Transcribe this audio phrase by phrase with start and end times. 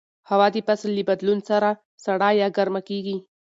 [0.29, 1.69] هوا د فصل له بدلون سره
[2.03, 3.17] سړه یا ګرمه کېږي